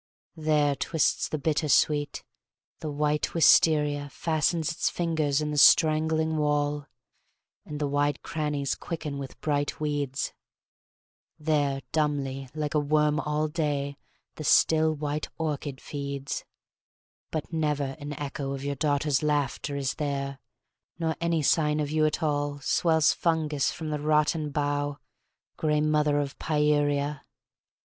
[0.35, 2.23] There twists the bitter sweet,
[2.79, 6.87] the white wisteria Fastens its fingers in the strangling wall,
[7.67, 10.33] And the wide crannies quicken with bright weeds;
[11.37, 13.95] There dumbly like a worm all day
[14.37, 16.45] the still white orchid feeds;
[17.29, 20.39] But never an echo of your daughters' laughter Is there,
[20.97, 24.97] nor any sign of you at all Swells fungous from the rotten bough,
[25.57, 27.21] grey mother of Pieria!